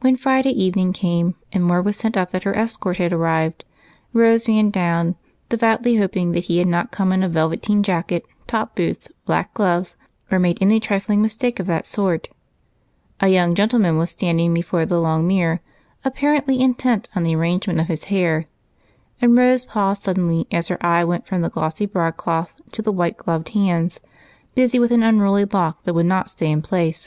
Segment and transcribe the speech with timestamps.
[0.00, 3.66] When Friday evening came and word was sent up that her escort had arrived,
[4.14, 5.14] Rose ran down,
[5.50, 9.94] devoutly hoping that he had not come in a velveteen jacket, top boots, black gloves,
[10.30, 12.30] or made any trifling mistake of that sort.
[13.20, 15.60] A young gentleman was standing before the long mirror,
[16.02, 18.46] apparently intent upon the arrangement of his hair,
[19.20, 23.18] and Rose paused suddenly as her eye went from the glossy broadcloth to the white
[23.18, 24.00] gloved hands,
[24.54, 27.06] busy with an unruly lock that would not stay in place.